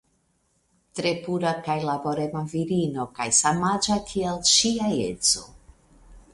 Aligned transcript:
Tre 0.99 1.11
pura 1.25 1.51
kaj 1.67 1.75
laborema 1.89 2.43
virino 2.55 3.07
kaj 3.21 3.29
samaĝa 3.43 4.01
kiel 4.11 4.43
ŝia 4.57 4.93
edzo. 5.07 5.49